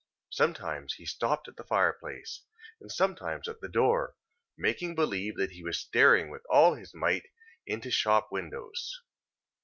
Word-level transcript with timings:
Sometimes 0.31 0.95
he 0.95 1.05
stopped 1.05 1.47
at 1.47 1.57
the 1.57 1.63
fire 1.63 1.93
place, 1.93 2.41
and 2.79 2.91
sometimes 2.91 3.47
at 3.47 3.61
the 3.61 3.69
door, 3.69 4.15
making 4.57 4.95
believe 4.95 5.35
that 5.37 5.51
he 5.51 5.61
was 5.63 5.79
staring 5.79 6.31
with 6.31 6.41
all 6.49 6.73
his 6.73 6.91
might 6.95 7.27
into 7.67 7.91
shop 7.91 8.29
windows. 8.31 8.99